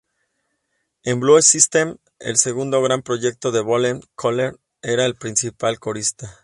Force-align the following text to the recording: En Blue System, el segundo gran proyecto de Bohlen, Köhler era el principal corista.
En 1.03 1.19
Blue 1.19 1.39
System, 1.43 1.97
el 2.17 2.37
segundo 2.37 2.81
gran 2.81 3.03
proyecto 3.03 3.51
de 3.51 3.61
Bohlen, 3.61 4.01
Köhler 4.15 4.59
era 4.81 5.05
el 5.05 5.13
principal 5.13 5.77
corista. 5.77 6.39